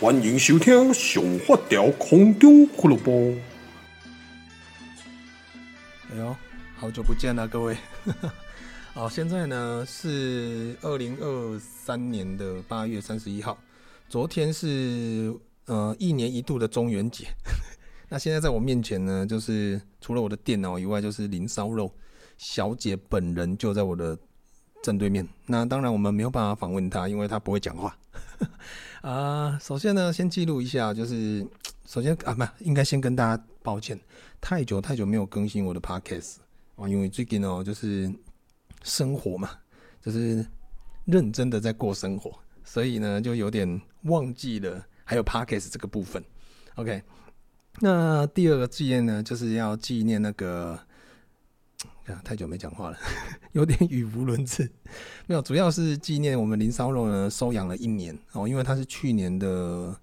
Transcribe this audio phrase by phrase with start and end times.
[0.00, 3.12] 欢迎收听《上发条空中俱乐部》。
[6.10, 6.36] 哎呦，
[6.76, 7.76] 好久不见了，各位。
[8.92, 13.56] 好，现在呢是二零二三年的八月三十一号，
[14.08, 15.32] 昨天是
[15.66, 17.28] 呃一年一度的中元节。
[18.10, 21.88] 那现在在我面前呢，就是除了我的电脑以外，就是林烧肉
[22.36, 24.18] 小姐本人就在我的
[24.82, 25.26] 正对面。
[25.46, 27.96] 那当然我们没有办法访问她，因为她不会讲话。
[29.02, 31.46] 啊，首先呢，先记录一下，就是
[31.86, 33.98] 首先啊，不，应该先跟大家抱歉，
[34.40, 36.36] 太久太久没有更新我的 podcast
[36.76, 38.12] 啊，因为最近哦，就是
[38.82, 39.50] 生活嘛，
[40.00, 40.46] 就是
[41.04, 42.32] 认真的在过生活，
[42.64, 46.22] 所以呢，就有点忘记了还有 podcast 这个部分。
[46.76, 47.02] OK，
[47.80, 50.78] 那第二个纪念呢，就是要纪念那个。
[52.06, 52.98] 啊，太久没讲话了，
[53.52, 54.70] 有点语无伦次。
[55.26, 59.98] 没有，主要是纪念我们林烧肉呢收养了一年哦，因为它是去年的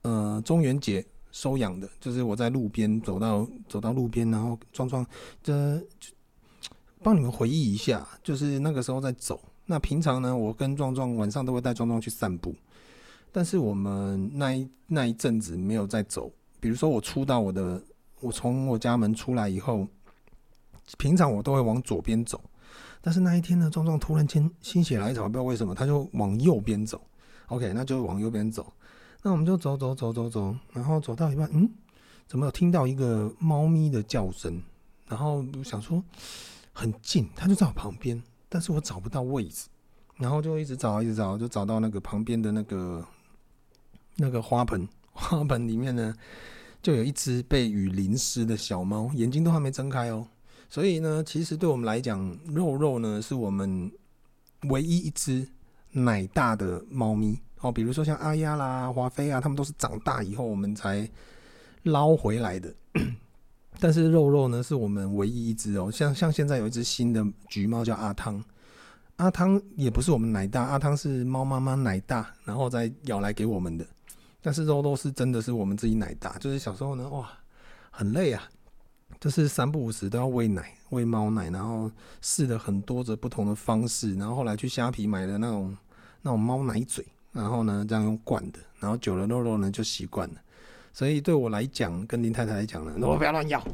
[0.00, 5.04] 呃中元节收养的，就是我在路边走到走到路边，然后壮壮
[5.42, 5.78] 这
[7.02, 9.38] 帮你们回忆一下，就是那个时候在走。
[9.66, 12.54] 那平常呢，我跟壮壮晚上都会带壮壮去散步，
[13.30, 16.32] 但是我们那一那一阵子没有在走。
[16.60, 17.82] 比如说我出到我的，
[18.20, 19.86] 我从我家门出来以后。
[20.98, 22.40] 平常我都会往左边走，
[23.00, 27.00] 但是那一天呢，壮壮突然间心血来潮，不知道为什么，他就往右边走。
[27.46, 28.72] OK，那就往右边走。
[29.22, 31.68] 那我们就走走走走走，然后走到一半，嗯，
[32.26, 34.62] 怎么有听到一个猫咪的叫声？
[35.06, 36.02] 然后想说
[36.72, 39.68] 很近，它就在我旁边，但是我找不到位置，
[40.16, 43.06] 然后就一直找一直找，就找到那个旁边的那个
[44.16, 46.14] 那个花盆，花盆里面呢，
[46.82, 50.26] 就有一只被雨淋湿的小猫，眼睛都还没睁开哦。
[50.74, 53.88] 所以呢，其实对我们来讲，肉肉呢是我们
[54.62, 55.46] 唯一一只
[55.92, 57.70] 奶大的猫咪哦。
[57.70, 61.08] 比如说像阿丫啦、华妃啊，它们都是长大以后我们才
[61.84, 62.74] 捞回来的。
[63.78, 65.92] 但是肉肉呢，是我们唯一一只哦。
[65.92, 68.42] 像像现在有一只新的橘猫叫阿汤，
[69.14, 73.86] 阿汤也不是我们奶大，阿汤是猫妈妈奶大，然后再咬来给我们的。
[74.42, 77.30] 但是肉肉是真的是我们自己奶大，就是小时候呢，哇，
[77.92, 78.42] 很累啊。
[79.24, 81.90] 就是三不五时都要喂奶，喂猫奶，然后
[82.20, 85.74] 试了很多的不同的方式，然后后来去虾皮买了那种
[86.20, 87.02] 那种猫奶嘴，
[87.32, 90.34] 然后呢这样用灌的，然后久了肉肉呢就习惯了。
[90.92, 93.66] 所以对我来讲，跟林太太来讲呢，我不要乱咬，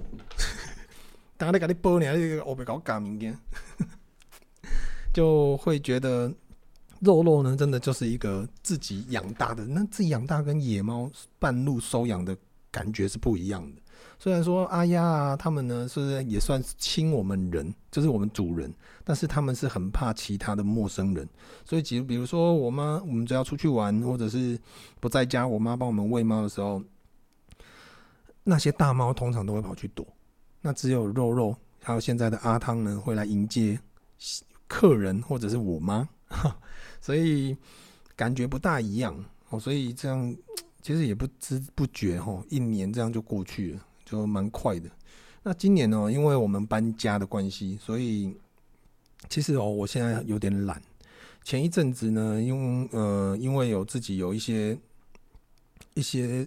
[1.36, 3.36] 当你给你包你这个我别搞假名件，
[5.12, 6.32] 就会觉得
[7.00, 12.36] 肉肉呢真的就是一个自己养大的，那自己养大跟野猫半路收养的
[12.70, 13.79] 感觉是不一样的。
[14.22, 18.70] 虽然说阿丫啊，他们呢是也算亲我们人，就是我们主人，
[19.02, 21.26] 但是他们是很怕其他的陌生人，
[21.64, 24.60] 所以，比比如说我妈，我们只要出去玩或者是
[25.00, 26.82] 不在家，我妈帮我们喂猫的时候，
[28.44, 30.06] 那些大猫通常都会跑去躲，
[30.60, 33.80] 那只有肉肉还有现在的阿汤呢会来迎接
[34.68, 36.06] 客人或者是我妈，
[37.00, 37.56] 所以
[38.14, 39.16] 感觉不大一样
[39.48, 40.36] 哦，所以这样
[40.82, 43.86] 其实也不知不觉哦，一年这样就过去了。
[44.10, 44.90] 就蛮快的。
[45.44, 48.34] 那今年呢，因为我们搬家的关系，所以
[49.28, 50.82] 其实哦，我现在有点懒。
[51.44, 54.76] 前一阵子呢，因呃，因为有自己有一些
[55.94, 56.46] 一些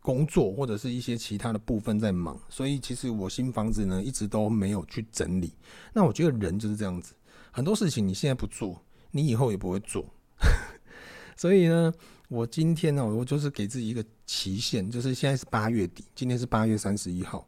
[0.00, 5.52] 工作或者是一些其他的部分在忙，所以其实我新房子呢一直都没有去整理。
[5.92, 7.12] 那我觉得人就是这样子，
[7.50, 8.80] 很多事情你现在不做，
[9.10, 10.06] 你以后也不会做。
[11.36, 11.92] 所以呢。
[12.28, 17.46] 我今天呢，我就是给自己一个期限，就是现在是八月底，今天是八月三十一号。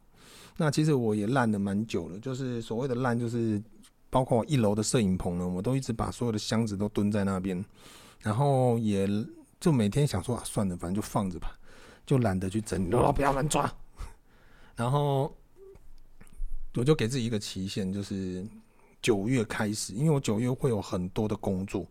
[0.55, 3.61] 那其实我也烂了蛮久了，就是所谓的烂，就是
[4.09, 7.63] 包括我一楼的摄影棚呢，我都一直把所有的箱子都蹲在那边，
[8.21, 9.07] 然后也
[9.59, 11.57] 就每天想说啊，算了，反正就放着吧，
[12.05, 13.69] 就懒得去整理，不要乱抓。
[14.77, 15.35] 然后
[16.75, 18.47] 我就给自己一个期限，就是
[19.01, 21.85] 九月开始，因为我九月会有很多的工作，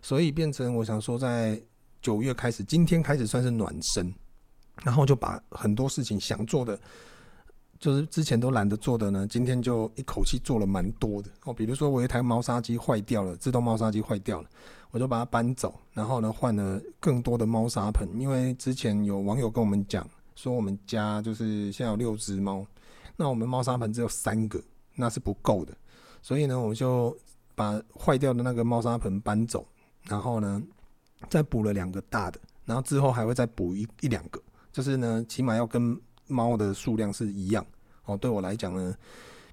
[0.00, 1.62] 所以变成我想说在。
[2.02, 4.12] 九月开始，今天开始算是暖身，
[4.82, 6.78] 然后就把很多事情想做的，
[7.78, 11.54] 就是之前都懒得做的呢，今天就一口气做了蛮多的哦。
[11.54, 14.48] 比如说，我一台猫砂机坏掉了，自动猫砂机坏掉了，
[14.90, 20.04] 我就把它搬走，然后呢换了更多的猫砂盆，因为之前有网友跟我们讲
[20.34, 22.66] 说，我们家就是现在有六只猫，
[23.14, 24.60] 那我们猫砂盆只有三个，
[24.96, 25.72] 那是不够的，
[26.20, 27.16] 所以呢，我就
[27.54, 29.64] 把坏掉的那个猫砂盆搬走，
[30.02, 30.60] 然后呢。
[31.28, 34.40] 再补了两个大的，然后之后还会再补一一两个，
[34.72, 37.64] 就是呢，起码要跟猫的数量是一样
[38.04, 38.16] 哦。
[38.16, 38.94] 对我来讲呢，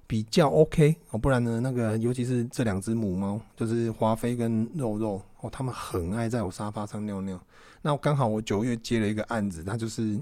[0.06, 7.40] 比较 OK 哦，不然呢，那个尤其是这两只母猫，就是华妃跟肉肉哦，它们很爱在我沙发上尿尿。
[7.82, 10.20] 那刚好我九月接了一个案子，它就是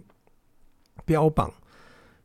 [1.05, 1.53] 标榜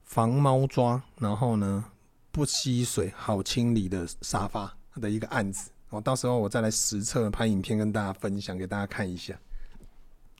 [0.04, 1.84] 防猫抓，然后呢
[2.32, 4.72] 不吸水、好清理的沙发
[5.02, 5.72] 的一个案子。
[5.94, 9.40] 哦，到时候我再来实测拍影片跟大家分享，给大家看一下，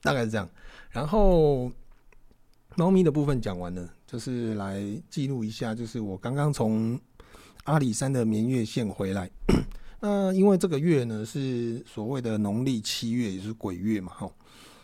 [0.02, 0.48] 大概是这样。
[0.90, 1.70] 然后
[2.76, 7.00] 猫咪的部分讲完了，就是来记录一下，就是我刚刚从。
[7.64, 9.30] 阿里山的绵月线回来，
[9.98, 14.30] 那因为这个月呢是所谓的农历七月，也是鬼月嘛，哈。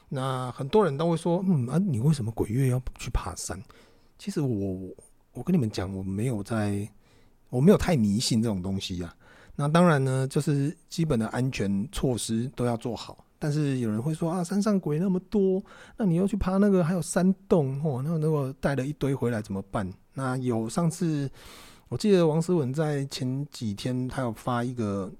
[0.09, 3.63] 那很多人都会说，嗯啊，你为什么鬼月要去爬山？
[4.17, 4.89] 其实我
[5.35, 6.89] 我跟你们讲，我没有在，
[7.51, 9.15] 我没有太迷信这种东西呀。
[9.61, 13.23] 那当然呢，就是基本的安全措施都要做好。
[13.39, 15.63] 但是有人会说啊，山上鬼那么多，
[15.99, 19.87] 那你要去爬那个还有山洞哦，那如果带了一堆回来怎么办？
[20.15, 21.31] 那有上次。
[21.89, 25.11] 我记得王思文在前几天，他有发一个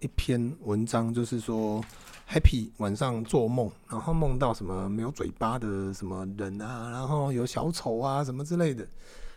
[0.00, 1.82] 一篇文章，就是说
[2.28, 8.86] Happy 晚上做梦，然后梦到什么没有嘴巴的什么人啊，然后有小丑啊什么之类的，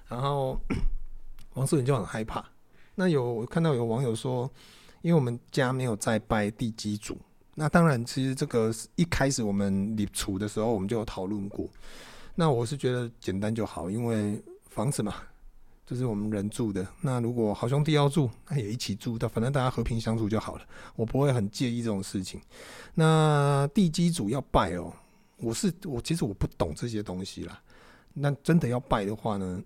[0.10, 0.60] 然后
[1.56, 2.44] 王思文就很害怕。
[2.96, 4.50] 那有看到有网友说，
[5.02, 7.18] 因为我们家没有在拜地基主，
[7.56, 11.68] 那当然其实这个一开始我们立储的时候我们就有讨论过。
[12.36, 15.16] 那我是觉得简单就好，因为房子嘛。
[15.84, 20.66] 就是我们人住的，那如果好兄弟要住，那也一起住的，反正大家和平相处就好了。
[20.96, 22.40] 我不会很介意这种事情。
[22.94, 24.94] 那地基主要拜哦，
[25.36, 27.62] 我是我其实我不懂这些东西啦。
[28.14, 29.62] 那真的要拜的话呢，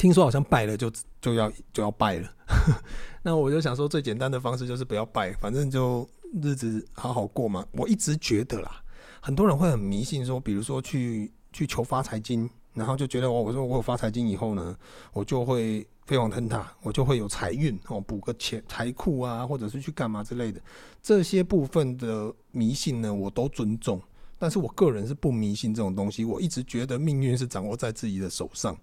[0.00, 2.32] 听说好像拜了就就要就要拜了。
[3.22, 6.08] 那我就想说，最简单的方式就是不要拜，反正就
[6.42, 7.66] 日子好好过嘛。
[7.72, 8.82] 我一直觉得啦，
[9.20, 12.48] 很多人会很迷信说，比如说去去求发财金。
[12.72, 14.74] 然后就觉得我我说我有发财金以后呢，
[15.12, 20.58] 我就会飞黄腾达，我就会有财运哦，补个钱财库啊，或者是去干嘛之类的。
[21.02, 24.00] 这些部分的迷信呢，我都尊重。
[24.40, 26.24] 但是我个人是不迷信这种东西。
[26.24, 28.74] 我一直觉得命运是掌握在自己的手上，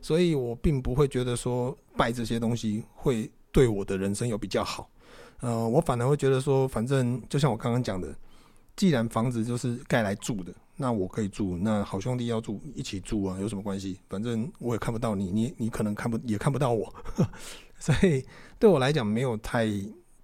[0.00, 4.90] 所以我并不会觉得说拜这些东西会对我的人生有比较好。
[5.40, 8.14] 呃，我反而会觉得说，反正就像我刚刚讲的，
[8.76, 10.54] 既然房子就是盖来住的。
[10.78, 13.98] 那我可以住，那好兄弟要住一起住啊，有什么关系？
[14.10, 16.94] 反正我也看不到你，你你可能看不也看不到我，
[17.80, 18.22] 所以
[18.58, 19.66] 对我来讲没有太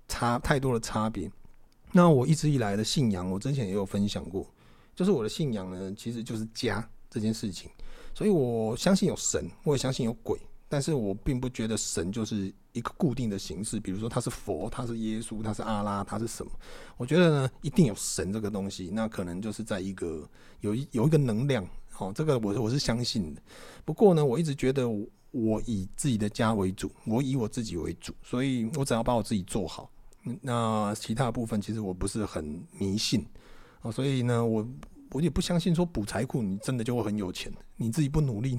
[0.09, 1.31] 差太多的差别。
[1.91, 4.47] 那我一直以来的信仰，我之前也有分享过，
[4.95, 7.71] 就是我的信仰呢，其实就是家这件事情，
[8.15, 10.39] 所以我相信有神，我也相信有鬼。
[10.69, 16.51] 但是我并不觉得神就是一个固定的形式，比如说他是佛，他是耶稣，他是阿拉，他是什么？
[16.97, 20.27] 我觉得呢，一定有神这个东西，那可能就是在一个
[20.61, 21.63] 有一有一个能量，
[21.99, 23.43] 哦，这个我我是相信的。
[23.85, 24.89] 不过呢，我一直觉得
[25.31, 29.91] 我以自己的家为主，我以我自己为主，所以我只要把我自己做好，
[30.41, 33.27] 那其他部分其实我不是很迷信，
[33.83, 34.67] 哦，所以呢，我
[35.11, 38.59] 我也不相信说补财库你真的就会很有钱，你自己不努力。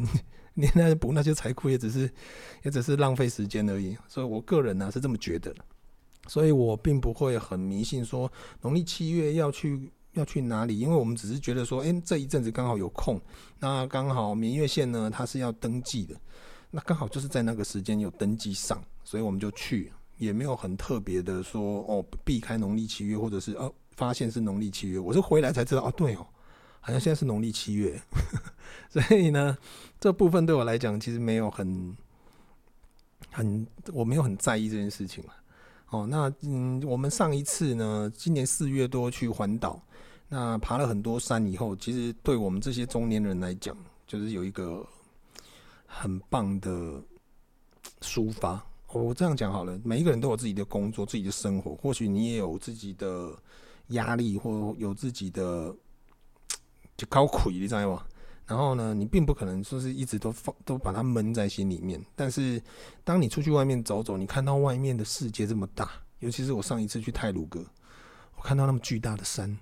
[0.55, 2.07] 你那补那些财库也只是，
[2.61, 3.97] 也只是浪费时间而已。
[4.07, 5.51] 所以我个人呢、是这么觉得，
[6.27, 8.31] 所以我并不会很迷信说
[8.61, 13.19] 农历七月要去要去哪里，因为我们只是觉得说，诶、欸，这一阵子刚好有空，
[13.59, 16.15] 那刚好明月线呢它是要登记的，
[16.69, 26.25] 那刚好就是在那个时间有登记上，所以我们就去，也没有很特别的说哦避开农历七月，或者是哦发现是农历七月，我是回来才知道啊，对哦。
[26.85, 27.97] 好像现在是农历七月，
[28.91, 29.57] 所以呢，
[30.01, 31.95] 这部分对我来讲其实没有很
[33.31, 35.23] 很，我没有很在意这件事情。
[35.91, 39.81] 哦，那嗯，我们上一次呢，今年四月多去环岛，
[40.27, 44.85] 那爬了很多山以后，其实对我们这些中年人来讲，就是有一个
[45.85, 47.01] 很棒的
[48.01, 48.61] 抒发。
[48.91, 53.31] 我这样讲好了，每一个人都有自己的工作、自己的生活，或许你也有自己的
[53.87, 55.75] 压力，或有自己的。
[56.95, 58.05] 就高苦，你知道吗？
[58.45, 61.99] 然后呢，你并不可能说是一直都放都把它闷在心里面。
[62.15, 62.61] 但是，
[63.03, 67.65] 当你出去外面走走，你看到外面的世界这么大，尤其是我上一次去泰鲁阁，
[68.35, 69.57] 我看到那么巨大的山，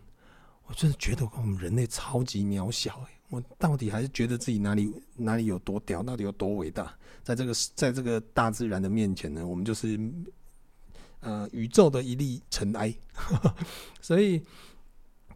[0.66, 2.96] 我真的觉得我们人类超级渺小。
[2.96, 6.94] 欸，我到底还是觉得自己哪里哪里有多屌，到底有多伟大？
[7.24, 9.98] 在这个在这个大自然的面前呢，我们就是
[11.22, 12.94] 呃宇宙的一粒尘埃。
[14.02, 14.42] 所以。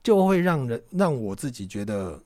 [0.03, 2.21] 就会让人让我自己觉得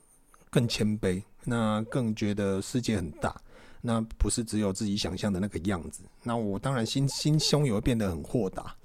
[0.49, 3.33] 更谦卑，那更觉得世界很大，
[3.79, 6.03] 那不是只有自己想象的那个样子。
[6.21, 8.75] 那我当然心心胸也会变得很豁达。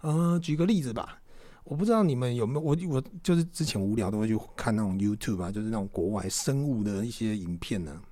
[0.00, 1.22] 呃，举个例子吧，
[1.62, 8.02] 我不知道你们有没有，我我就是之前无聊都会去看那种 YouTube 啊，就是那种国外生物的一些影片呢。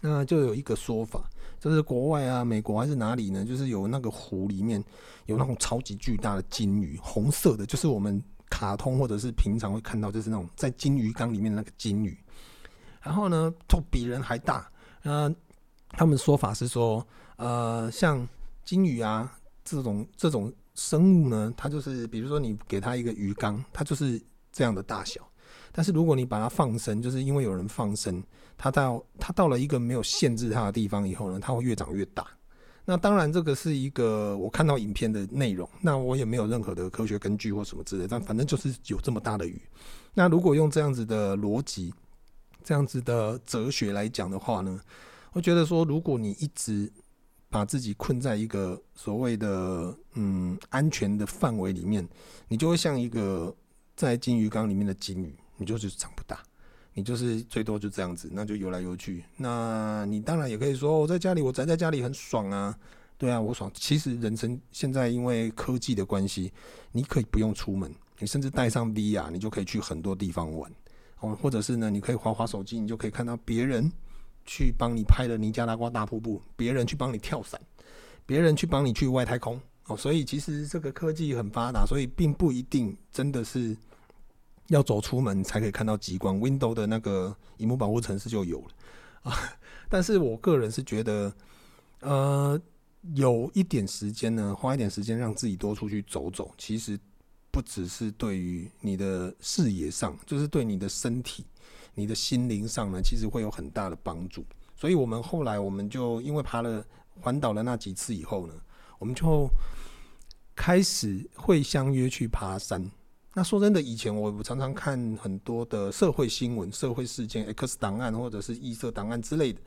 [0.00, 1.28] 那就有一个说法，
[1.60, 3.44] 就是国外啊，美国还是哪里呢？
[3.44, 4.82] 就是有那个湖里面
[5.26, 12.18] 有那种超级巨大的金鱼，红色的，就是我们卡通或者是平常会看到，就是那种在金鱼缸里面的那个金鱼。
[13.02, 14.70] 然后呢，就比人还大。
[15.02, 15.32] 呃，
[15.90, 18.26] 他们说法是说，呃，像
[18.64, 19.30] 金鱼啊
[19.62, 25.29] 这种这种生物呢，它就是比如说你给它一个鱼缸，它就是这样的大小。
[25.72, 28.22] 但是如果你把它放生，就是因为有人放生，
[28.56, 32.26] 它到它到了一个没有限制它的地方以后呢，它会越长越大。
[32.84, 39.60] 那当然这个是一个我看到影片的内容，那我也没有任何的科学根据或什么之类，但反正就是有这么大的鱼。
[40.14, 41.94] 那如果用这样子的逻辑，
[42.64, 44.80] 这样子的哲学来讲的话呢，
[45.32, 46.90] 我觉得说，如果你一直
[47.48, 52.08] 把自己困在一个所谓的嗯安全的范围里面，
[52.48, 53.54] 你就会像一个
[53.94, 55.32] 在金鱼缸里面的金鱼。
[55.60, 56.42] 你就是长不大，
[56.94, 59.22] 你就是最多就这样子，那就游来游去。
[59.36, 62.74] 那你当然也可以说，我在家里，我宅在家里很爽啊，
[63.18, 63.70] 对啊，我爽。
[63.74, 66.50] 其实人生现在因为科技的关系，
[66.92, 70.72] 你可以不用出门，你甚至带上 VR，你就可以去很多地方玩
[71.18, 71.36] 哦。
[71.36, 73.92] 或者是呢，你可以滑滑手机，你就可以看到别人
[74.46, 77.60] 去帮你拍了尼加拉瓜大瀑布，别人去帮你跳伞，
[78.24, 79.94] 别人去帮你去外太空哦。
[79.94, 83.76] 所以其实这个科技很发达，所以并不一定真的是。
[84.70, 88.68] 要走出门才可以看到极光，Window 的那个萤幕保护程式就有了
[89.22, 89.36] 啊。
[89.90, 91.34] 但是我个人是觉得，
[91.98, 92.60] 呃，
[93.14, 96.96] 有一点时间呢，花一点时间让自己多出去走走，其实
[97.50, 101.44] 不只是对于你的视野上，就是对你的身体、
[101.94, 104.44] 你的心灵上呢，其实会有很大的帮助。
[104.76, 106.84] 所以我们后来我们就因为爬了
[107.20, 108.54] 环岛了那几次以后呢，
[109.00, 109.48] 我们就
[110.54, 112.88] 开始会相约去爬山。
[113.32, 119.60] 那说真的，以前我我常常看很多的社会新闻、社会事件、X 档案或者是异色档案之类的，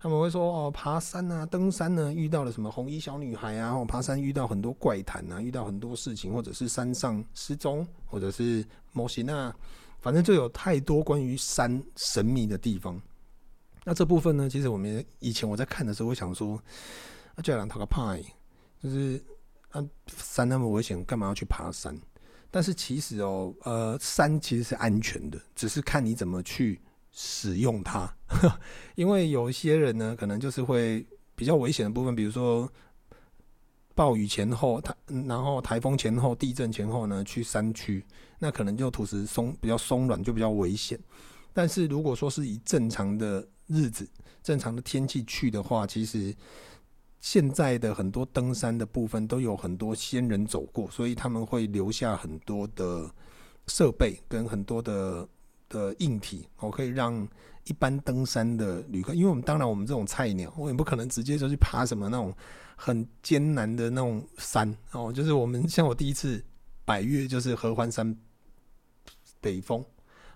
[0.00, 9.54] 他们会说哦，爬山啊、登山呢，遇到了什么红衣小女孩啊，或爬山遇到很多怪谈啊，遇到很多事情，或者是山上失踪，或者是模型啊，
[10.00, 12.98] 反正就有太多关于山神秘的地方。
[13.84, 16.54] 那这部分呢，其实我们以前我在看的时候，会想说，
[17.34, 18.22] 啊，叫人逃个派，
[18.82, 19.22] 就是
[19.70, 19.84] 啊，
[20.16, 21.94] 山那么危险，干嘛要去爬山？
[22.54, 26.78] 但是其实哦，呃，山其实是安全的，只是看你怎么去
[27.10, 28.14] 使用它。
[28.94, 31.04] 因为有一些人呢，可能就是会
[31.34, 32.70] 比较危险的部分，比如说
[33.94, 34.94] 暴雨前后，台
[35.26, 38.04] 然后台风前后、地震前后呢，去山区，
[38.38, 41.00] 那可能就土石松比较松软，就比较危险。
[41.54, 44.06] 但是如果说是以正常的日子、
[44.42, 46.36] 正常的天气去的话，其实。
[47.22, 53.08] 现在的很多登山的部分都有很多先人走过，所以他们会留下很多的
[53.68, 55.28] 设备跟很多的
[55.68, 57.26] 的硬体，我可以让
[57.62, 62.34] 一般登山的旅客，因为我们当然我们这种菜鸟，我也不可能直接就去爬什么那种
[62.74, 66.44] 很艰难的那种山哦，就是我们像我第一次
[66.84, 68.18] 百越就是合欢山
[69.40, 69.80] 北峰，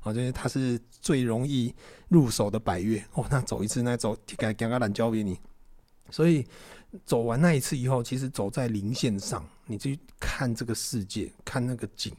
[0.04, 1.74] 哦，就是它是最容易
[2.06, 5.36] 入手的百越哦，那走一次那走，给给个懒交给你，
[6.10, 6.46] 所以。
[7.04, 12.12] 走完那一次以后，其实走在零线上，你去看这个世界，看那个景，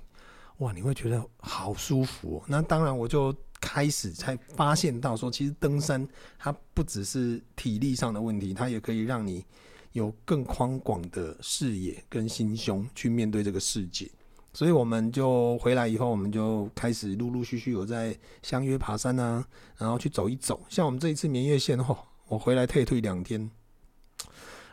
[0.57, 2.43] 哇，你会觉得好舒服哦。
[2.47, 6.07] 那当然，我就开始才发现到说，其实登山
[6.38, 9.43] 它不只是体力上的问题，它也可以让你
[9.93, 14.09] 有更宽广的视野跟心胸去面对这个世界。
[14.53, 19.45] 所以我们就回来以后，我们就开始陆陆续续有在相约爬山啊，
[19.77, 20.59] 然后去走一走。
[20.69, 21.97] 像我们这一次绵月线后，
[22.27, 23.50] 我回来退退两天。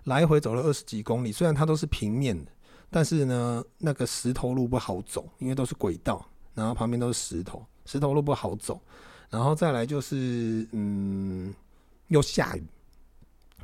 [0.04, 2.50] 来回走了二十几公里，虽然它都是平面的，
[2.90, 8.80] 但是呢，那个石头路不好走，因为都是轨道，然后旁边都是石头，石头路不好走。
[9.30, 11.52] 然后再来就是，嗯，
[12.08, 12.64] 又下雨，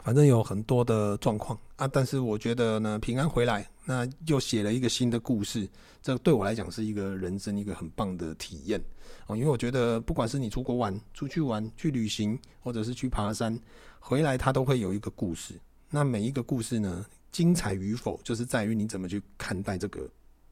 [0.02, 1.86] 反正有很多的状况啊。
[1.86, 5.68] 但是我觉得呢，平安回来，那又写了一个新的故事，
[6.02, 8.82] 这对我来讲是一个人生一个很棒的体验
[9.26, 9.36] 哦。
[9.36, 13.56] 因为我觉得，不管是你出国玩、出去玩、去旅行，或者是去爬山，
[14.00, 15.54] 回来它都会有一个故事。
[15.90, 20.08] 那每一个故事呢，精彩与否，就是在于你怎么去看待这个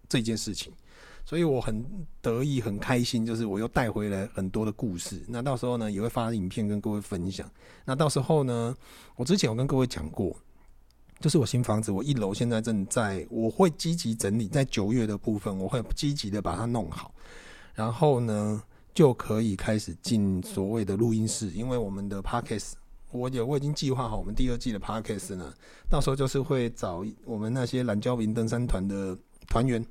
[0.09, 0.73] 这件事情。
[1.25, 1.85] 所以我很
[2.23, 5.23] 得意、很开心，就是我又带回来很多的故事。
[5.28, 7.49] 那到时候呢，也会发影片跟各位分享。
[7.85, 8.75] 那到时候呢，
[9.14, 10.35] 我之前有跟各位讲过，
[11.21, 17.12] 就是我新房子，我一楼现在正在，我会积极整理，在九月的部分，我会积极的把它弄好，
[17.75, 18.62] 然后呢，
[18.95, 22.73] 就可以开始进所谓的录音室，因为我们的 Podcast。
[23.11, 25.53] 我有，我已经计划好我们第二季的 podcast 呢，
[25.88, 29.17] 到时候就是会找我们那些懒焦民登山团的
[29.49, 29.85] 团员，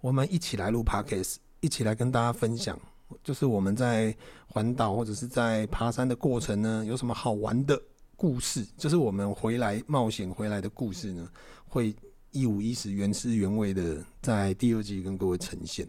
[0.00, 2.78] 我们一起来录 podcast，一起来跟大家分享
[3.22, 4.14] 就是我们在
[4.46, 7.80] 环岛或者是在爬山的过程呢，有什么好玩的
[8.16, 8.66] 故事？
[8.76, 11.28] 就是我们回来冒险回来的故事呢，
[11.68, 11.94] 会
[12.32, 15.88] 一五一十、原汁原味的在第二季跟各位呈现。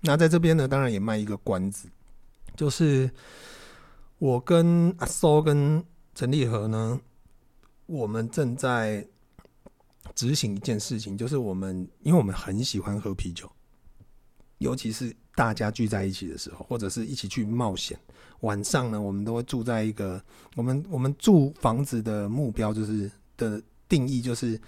[0.00, 1.88] 那在这边呢，当然也卖一个关子，
[2.56, 3.08] 就是
[4.18, 7.00] 我跟阿苏跟陈立和呢，
[7.86, 9.06] 我们正在
[10.14, 13.50] 执行一件事情，就是我们因为我们很喜欢喝啤酒，
[14.58, 17.98] 尤其是大家聚在一起的时候，或者是一起去冒险。
[18.40, 20.22] 晚上呢，我们都会住在一个
[20.54, 24.60] 我们我们住房子的目标就是的定义就是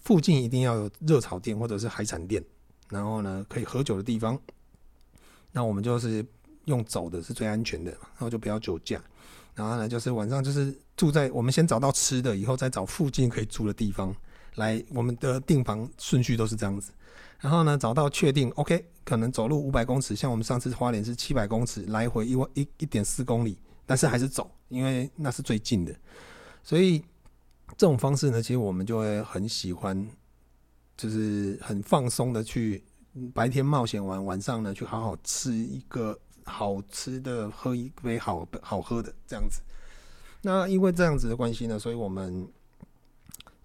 [0.00, 2.42] 附近一定要有热炒店或者是海产店，
[2.88, 4.40] 然后呢可以喝酒的地方。
[5.52, 6.24] 那我们就是
[6.68, 9.02] 用走的是最安全的，然后就不要酒驾。
[9.54, 14.14] 然后呢，就是晚上就是住在我们先找到吃的，以后再找附近可以住的地方
[14.54, 14.80] 来。
[14.90, 16.92] 我们的订房顺序都是这样子。
[17.40, 25.92] 然后呢，找到确定 OK，可能走路五百公尺，像我们上次花莲是七百公尺，来回一万一一点四公里，但是还是走，因为那是最近的。
[26.62, 27.00] 所以
[27.76, 30.08] 这种方式呢，其实我们就会很喜欢，
[30.96, 32.84] 就是很放松的去
[33.34, 36.16] 白天冒险完，晚上呢去好好吃一个。
[36.48, 39.60] 好吃的，喝一杯好好喝的这样子。
[40.40, 42.48] 那因为这样子的关系呢，所以我们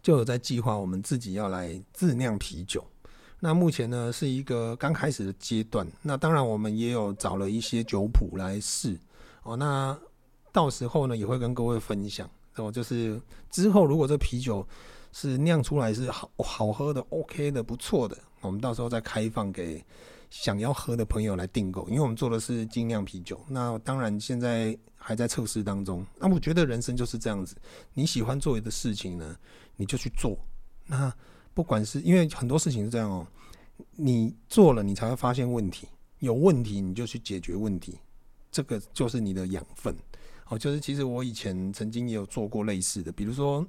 [0.01, 2.85] 就有在计划我们自己要来自酿啤酒。
[3.39, 5.87] 那目前呢是一个刚开始的阶段。
[6.01, 8.99] 那当然我们也有找了一些酒谱来试
[9.43, 9.55] 哦。
[9.55, 9.97] 那
[10.51, 12.29] 到时候呢也会跟各位分享。
[12.55, 14.67] 哦，就是之后如果这啤酒
[15.11, 19.83] 是酿出来是好好喝的，OK 的，不错的，我们到时候再开放给。
[20.33, 23.39] 想要喝的朋友来订购，因为我们做的是精酿啤酒。
[23.47, 26.03] 那当然现在还在测试当中。
[26.17, 27.55] 那我觉得人生就是这样子，
[27.93, 29.37] 你喜欢做的事情呢，
[29.75, 30.35] 你就去做。
[30.87, 31.13] 那
[31.53, 33.27] 不管是因为很多事情是这样哦，
[33.91, 35.87] 你做了你才会发现问题，
[36.17, 37.99] 有问题你就去解决问题，
[38.51, 39.95] 这个就是你的养分。
[40.47, 43.63] 哦，就是其实我以前曾经也有做过类似的，比如说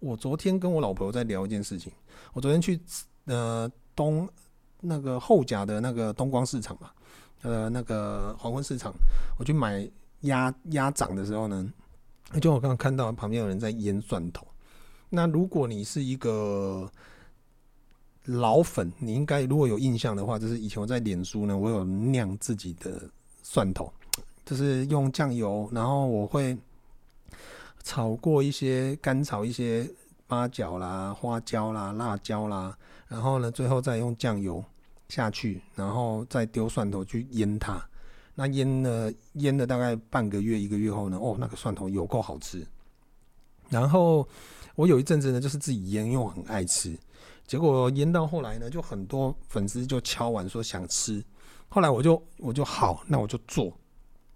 [0.00, 1.92] 我昨天跟我老婆在聊一件事情，
[2.32, 2.80] 我昨天去
[3.26, 4.26] 呃东。
[4.80, 6.90] 那个后甲的那个东光市场嘛，
[7.42, 8.92] 呃，那个黄昏市场，
[9.38, 9.88] 我去买
[10.22, 11.72] 鸭鸭掌的时候呢，
[12.40, 14.46] 就我刚刚看到旁边有人在腌蒜头。
[15.08, 16.90] 那如果你是一个
[18.24, 23.02] 老粉，你应该如果有印象的话，就是以前我在脸书呢，我有酿自己的
[23.42, 23.92] 蒜头，
[24.44, 26.56] 就是用酱油，然后我会
[27.82, 29.90] 炒过一些干炒一些
[30.26, 32.76] 八角啦、花椒啦、辣椒啦。
[33.10, 34.64] 然后呢，最后再用酱油
[35.08, 37.84] 下去，然后再丢蒜头去腌它。
[38.36, 42.64] 那腌了腌了大概半个月一个月后呢，哦，那个蒜头有够好吃。
[43.68, 44.26] 然后
[44.76, 46.96] 我有一阵子呢，就是自己腌，因为我很爱吃。
[47.48, 51.22] 结果腌到后来呢，就很多粉丝就敲碗说想吃。
[51.68, 53.76] 后来我就我就好，那我就做。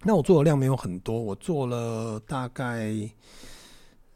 [0.02, 2.92] 那我做的量没有很多，我做了大概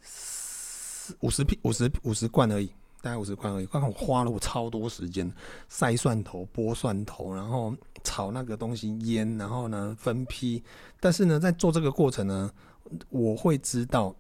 [0.01, 2.71] 四五十瓶五十五十罐而已。
[3.01, 5.33] 大概五十块而已，刚好花了我超多时间，
[5.71, 10.63] 筛蒜头、剥蒜头，然后炒那个东西腌，然后呢分批。
[11.01, 12.51] 但是呢，在做这个过程呢，
[13.09, 14.15] 我会知道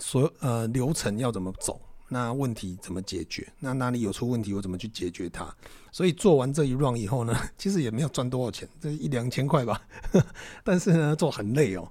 [0.00, 5.46] 所呃流程要怎么走，那问题怎么解决，那哪里有出问题，我怎么去解决它。
[5.92, 9.80] 所以做完这一 round 以后呢， 其实也没有赚多少钱，这一两千块吧。
[10.64, 11.88] 但是呢，做很累哦。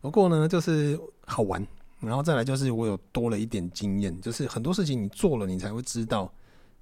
[0.00, 1.64] 不过呢，就是好玩。
[2.04, 6.32] 然后再来就是我有多了一点经验，就是很多事情你做了，你才会知道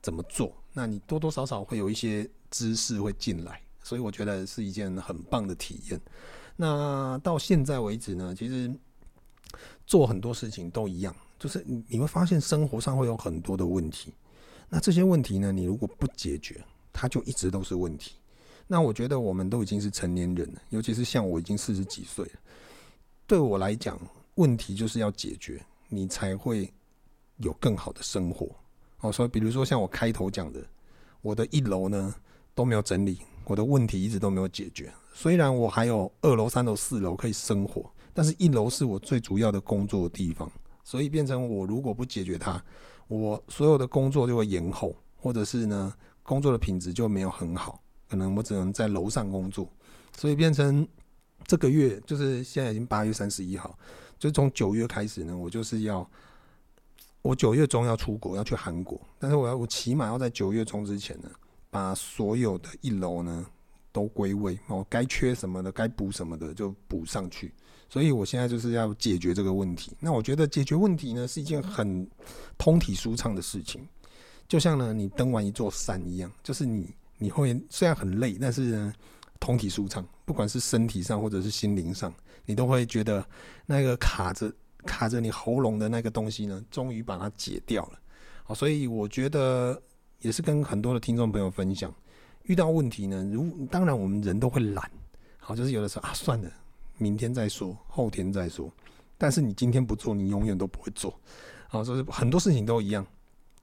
[0.01, 0.53] 怎么做。
[0.73, 6.01] 那你多多少少会有一些知识会进来，所以我觉得是一件很棒的体验。
[6.57, 8.73] 那到现在为止呢，其实
[9.87, 14.13] 做很多事情都一样，就是你会发现生活上会有很多的问题。
[14.69, 18.13] 那这些问题呢，你如果不解决，它就一直都是问题。
[18.67, 22.33] 那我觉得我们都已经是成年人了，尤其是像我已经四十几岁了，
[23.27, 23.99] 对我来讲。
[24.37, 26.73] 问题就是要解决，你才会
[27.39, 28.49] 有更好的生活。
[29.01, 30.65] 哦，所以比如说像我开头讲的，
[31.21, 32.15] 我的一楼呢
[32.55, 34.93] 都没有整理，我的问题一直都没有解决。
[35.13, 40.51] 虽然我还有二楼、三楼、四楼可以生活，但是一楼是我最主要的工作的地方，
[40.83, 42.63] 所以变成我如果不解决它，
[43.09, 45.93] 我所有的工作就会延后，或者是呢
[46.23, 49.69] 工作的品质就没有很好，可能我只能在楼上工作，
[50.17, 50.87] 所以变成
[51.45, 53.77] 这个月就是现在已经八月三十一号。
[54.23, 56.09] 就从九月开始呢，我就是要，
[57.23, 61.29] 我九月中要出国，要去韩国，但是我要我起码要在九月中之前呢，
[61.71, 63.45] 把所有的一楼呢
[63.91, 67.53] 都归位，我，该缺什么的，该补什么的就补上去。
[67.89, 69.91] 所以我现在就是要解决这个问题。
[69.99, 72.09] 那我觉得解决问题呢是一件很
[72.57, 73.85] 通体舒畅的事情，
[74.47, 78.95] 就像呢你登完一座山一样，就是你你会虽然很累，但是呢
[79.41, 83.25] 通体舒畅，不管是身体上或者是心灵上，你都会觉得
[83.67, 84.53] 那个卡着
[84.85, 87.99] 卡着你喉咙的那个东西呢，终于把它解掉了。
[88.45, 89.81] 好，所以我觉得
[90.19, 91.95] 也是跟很多的听众朋友分享，
[92.45, 94.91] 遇到问题呢，如当然我们人都会懒，
[95.39, 96.51] 好，就是有的时候啊，算了，
[96.99, 98.69] 明天再说，后天再说。
[99.17, 101.17] 但是你今天不做，你永远都不会做。
[101.69, 103.07] 好，所以很多事情都一样。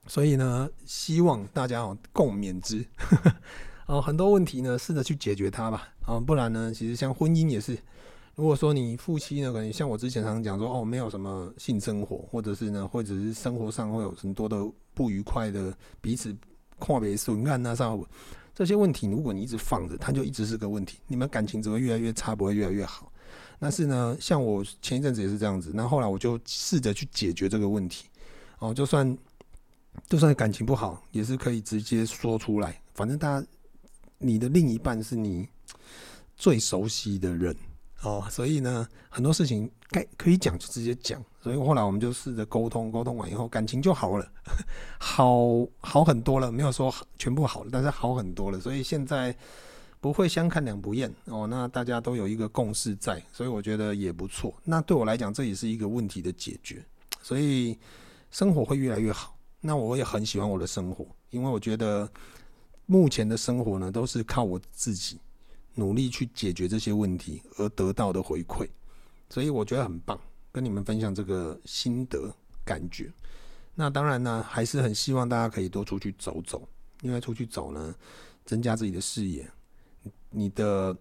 [0.06, 2.82] 所以呢，希望大家哦共勉之。
[3.84, 5.88] 哦，很多问题呢，试着去解决它吧。
[6.06, 7.76] 啊，不然呢，其实像婚姻也是。
[8.40, 14.56] 如果说你夫妻呢，可能像我之前常讲说，哦，没有什么性生活，或者是呢，或者是生活上会有很多的
[14.94, 16.34] 不愉快的，彼此
[16.78, 18.02] 跨别损案啊，上
[18.54, 23.12] 这些问题，如果你一直放着，它就一直是个问题，你们感情只会越来越差，不会越来越好。
[23.58, 28.06] 但是呢，像我前一阵子也是这样子，那后来我就试着去解决这个问题。
[28.60, 29.18] 哦，就算
[30.08, 32.80] 就算感情不好，也是可以直接说出来。
[32.94, 33.46] 反正大家，
[34.16, 35.46] 你的另一半是你
[36.36, 37.54] 最熟悉的人。
[38.02, 41.22] 哦，所以呢，很多事情该可以讲就直接讲。
[41.42, 44.32] 所以后来我们就试着沟通，沟通完以后感情就好了，
[44.98, 45.36] 好
[45.80, 46.50] 好很多了。
[46.50, 48.58] 没有说全部好了，但是好很多了。
[48.58, 49.34] 所以现在
[50.00, 51.46] 不会相看两不厌哦。
[51.46, 54.54] 那大家都有一个共识在，所以我觉得也不错。
[54.64, 56.82] 那对我来讲，这也是一个问题的解决。
[57.22, 57.78] 所以
[58.30, 59.36] 生活会越来越好。
[59.60, 62.10] 那我也很喜欢我的生活，因为我觉得
[62.86, 65.18] 目前的生活呢，都是靠我自己。
[65.80, 68.68] 努力去解决这些问题而得到的回馈，
[69.30, 70.20] 所以我觉得很棒，
[70.52, 72.30] 跟你们分享这个心得
[72.64, 73.10] 感觉。
[73.74, 76.68] 那当然呢，还是很希望大家可以多出去走走，
[77.00, 77.94] 因为出去走呢，
[78.44, 79.50] 增加自己的视野，
[80.28, 80.94] 你的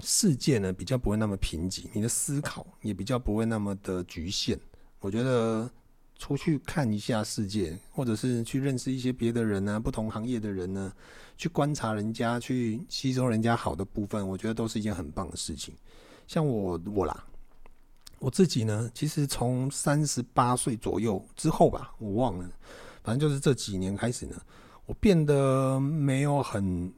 [0.00, 4.58] 世界呢比较不会那么贫瘠，你的思考也比较不会那么的局限。
[4.98, 5.70] 我觉得。
[6.18, 10.92] 出去看一下世界，或者是去认识一些别的人呢、啊，不同行业的人呢，
[11.36, 15.72] 去观察人家，去吸收人家好的部分，我觉得都是一件很棒的事情。
[16.26, 17.24] 像我我啦，
[18.18, 22.50] 我自己呢，其实从三十八岁左右之后吧，我忘了，
[23.04, 24.34] 反正就是这几年开始呢，
[24.86, 26.92] 我变得没有很，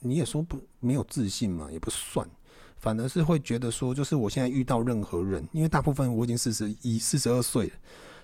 [0.00, 2.28] 你也说不没有自信嘛，也不算，
[2.76, 7.72] 反而是会觉得说，就是我现在遇到任何人，因为大部分我已经四十一、四十二岁了。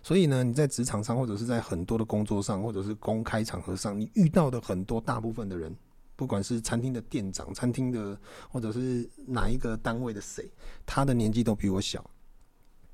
[0.03, 5.75] 所以呢，你在职场上，或者是在很多的工作上，或者是公开场合上，你遇到的很多大部分的人，
[6.17, 10.51] 不管是餐厅的店长、餐厅的，或者是哪一个单位的谁，
[10.87, 12.09] 他的年纪都比我小。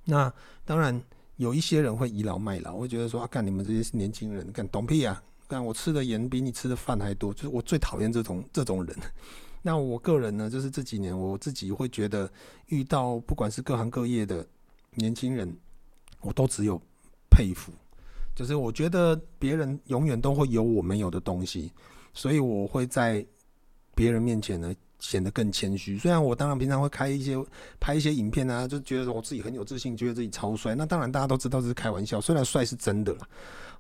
[0.05, 0.33] 那
[0.64, 1.01] 当然
[1.37, 8.97] 有一些人会倚老卖老，会觉得说啊，干你们这些年轻人干懂屁啊，干我吃的盐比你吃的饭还多，就是我最讨厌这种这种人。
[9.62, 12.31] 那我个人呢，就是这几年我自己会觉得，
[12.67, 14.47] 遇到不管是各行各业的
[14.95, 15.57] 年轻人，
[16.21, 16.81] 我都只有。
[17.35, 17.73] 佩服，
[18.33, 21.73] 就是我觉得别人永远都会有我没有的东西，
[22.12, 23.27] 所以我会在
[23.97, 25.99] 别人面前呢显得更谦虚。
[25.99, 27.37] 虽然我当然平常会开一些
[27.81, 30.77] 拍一些影片啊，就觉得我自己很有自信，觉得自己超帅。
[30.77, 33.29] 那当然大家都知道这是开玩笑，虽然帅是真的啦，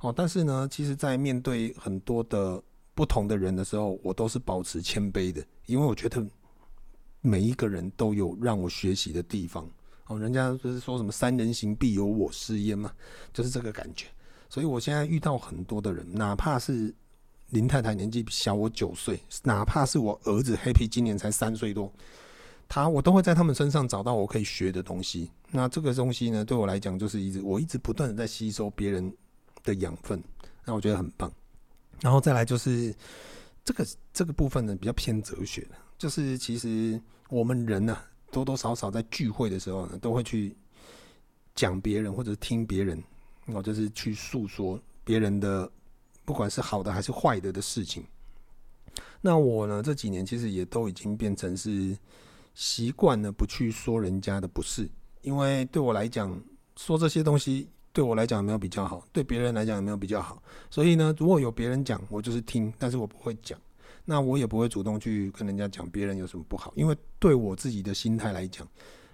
[0.00, 2.60] 哦，但是呢，其实在面对很多的
[2.94, 6.26] 不同的人的时候，我都是保持谦卑的，因为我觉得
[7.20, 9.68] 每一个人都有让我学习的地方。
[10.06, 12.92] 哦，人家不是说什么“三人行，必有我师焉”嘛，
[13.32, 14.06] 就是这个感觉。
[14.50, 16.94] 所以我现在遇到很多的人，哪怕是
[17.48, 21.90] 林太太年纪小我九岁，哪怕是我儿子 Happy 今年才三岁多，
[22.68, 25.30] 他我都会在他们身上找到我可以学的东西。
[25.50, 29.10] 那这个东西呢，对我来讲就是一直我一直不断的在吸收别人
[29.62, 30.22] 的养分，
[30.64, 31.32] 那我觉得很棒。
[32.00, 32.94] 然后再来就是
[33.64, 38.10] 这个这个部分呢，比较偏哲学的，就是其实我们人呢、啊。
[38.34, 40.56] 多多少少在聚会的时候呢，都会去
[41.54, 43.00] 讲别人或者听别人，
[43.46, 45.70] 哦，就是去诉说别人的，
[46.24, 48.04] 不管是好的还是坏的的事情。
[49.20, 51.96] 那我呢，这几年其实也都已经变成是
[52.54, 54.90] 习惯了不去说人家的不是，
[55.22, 56.36] 因为对我来讲，
[56.74, 60.42] 说这些东西对我来讲有没有比较好，对别人来讲有没有比较好。
[60.68, 63.56] 所以呢，如果有别人讲，我就是听，但是我不会讲。
[64.04, 68.68] 那我也不会主动去跟人家讲别人有什么不好，因为对我自己的心态来讲，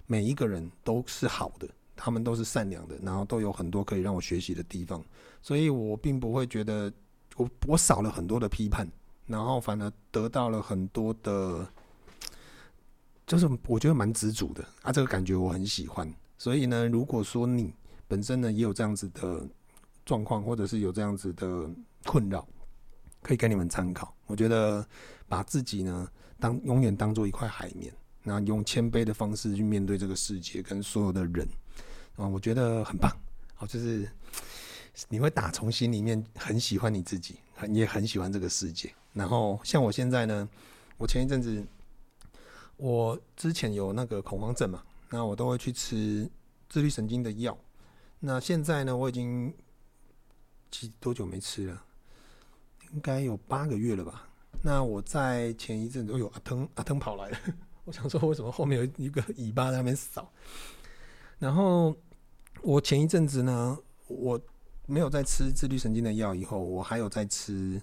[0.05, 5.01] 每一个人都是好的，他们都是善良的，然后都有很多可以让我学习的地方，
[5.41, 6.91] 所以我并不会觉得
[7.37, 8.85] 我我少了很多的批判，
[9.27, 11.65] 然后反而得到了很多的，
[13.25, 16.13] 就是我觉得蛮知足的啊，这个感觉我很喜欢。
[16.37, 17.73] 所以呢，如果说你
[18.09, 19.47] 本身呢也有这样子的
[20.05, 21.69] 状况，或者是有这样子的
[22.03, 22.45] 困扰。
[23.21, 24.15] 可以给你们参考。
[24.27, 24.85] 我觉得
[25.27, 26.07] 把自己呢
[26.39, 31.47] 当永远当做一块海绵，然后用谦卑的方式去面对这个世界跟所有的人
[32.15, 33.11] 啊，我觉得很棒。
[33.55, 34.09] 好，就是
[35.09, 37.35] 你会打从心里面很喜欢你自己，
[37.67, 38.93] 你也很喜欢这个世界。
[39.13, 40.49] 然后像我现在呢，
[40.97, 41.63] 我前一阵子
[42.77, 46.29] 我之前有那个恐慌症嘛，那我都会去吃
[46.69, 47.57] 自律神经的药。
[48.19, 49.53] 那现在呢，我已经
[50.69, 51.83] 几多久没吃了？
[52.93, 54.27] 应该有八个月了吧。
[54.61, 57.37] 那我在前一阵子，有阿腾阿腾跑来了，
[57.85, 60.31] 我想说为什么后面有一个尾巴在那边扫？
[61.39, 61.95] 然后
[62.61, 63.77] 我前一阵子呢，
[64.07, 64.39] 我
[64.85, 67.81] 没有在吃自律神经的药，以后我还有在吃，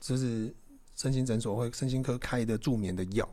[0.00, 0.54] 就是
[0.94, 3.28] 身心诊所或身心科开的助眠的药。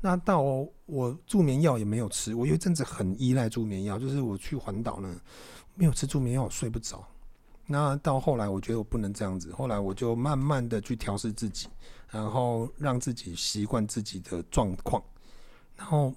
[0.00, 0.40] 那到
[0.86, 5.20] 我助眠药也没有吃，我有一阵子很依赖助眠药，就是我去环岛呢，
[5.74, 7.06] 没有吃助眠药我睡不着。
[7.70, 11.68] 那到后来我觉得我不能这样子，后来我就慢慢的去调试自己，
[12.10, 15.02] 然后让自己习惯自己的状况，
[15.76, 16.12] 然后。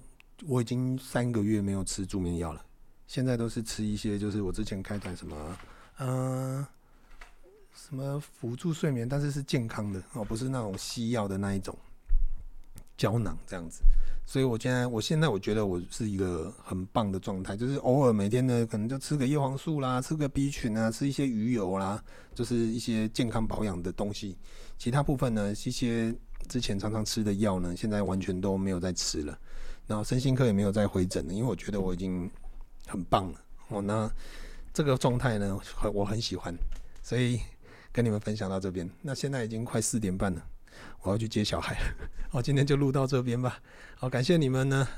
[0.48, 2.62] 我已经三个月没有吃助眠药了，
[3.06, 5.58] 现在都是吃一些，就是我之前开展什么，
[6.00, 6.66] 嗯、
[7.72, 11.74] 什么辅助睡眠，但是是健康的哦，不是那种西药的那一种
[12.98, 13.82] 胶囊这样子。
[14.26, 22.02] 所以我现在，我现在我觉得我是一个很棒的状态，就是偶尔每天呢，可能就吃个叶黄素啦，吃个 B 群啊，吃一些鱼油啦，
[22.34, 24.36] 就是一些健康保养的东西。
[24.78, 26.14] 其他部分呢，一些
[26.48, 29.38] 之前常常吃的药呢，现在完全都没有再吃了。
[29.86, 32.28] 然后身心科也没有再回诊了，因为我觉得我已经
[32.86, 33.40] 很棒了。
[33.68, 34.10] 哦，那
[34.72, 35.60] 这个状态呢，
[35.92, 36.54] 我很喜欢，
[37.02, 37.38] 所以
[37.92, 38.88] 跟你们分享到这边。
[39.02, 40.42] 那现在已经快四点半了，
[41.04, 41.94] 我要去接小孩了。
[42.28, 43.60] 好，今天就录到这边吧。
[43.94, 44.88] 好，感谢你们呢，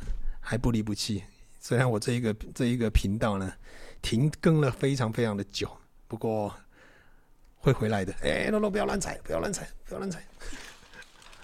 [0.40, 1.22] 还不离不弃。
[1.60, 3.52] 虽然我这一个这一个频道呢，
[4.00, 5.68] 停更了非常非常的久，
[6.06, 6.54] 不过
[7.56, 8.14] 会回来的。
[8.22, 10.22] 哎，罗罗不要乱踩，不要乱踩，不要乱踩。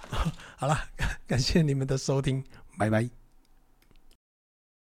[0.57, 0.79] 好了，
[1.27, 2.42] 感谢你们的收听，
[2.79, 3.22] 拜拜。